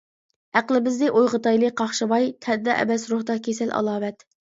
ئەقلىمىزنى 0.59 1.09
ئويغىتايلى 1.19 1.69
قاقشىماي، 1.81 2.25
تەندە 2.45 2.79
ئەمەس 2.79 3.05
روھتا 3.13 3.37
كېسەل 3.49 3.75
ئالامەت. 3.81 4.27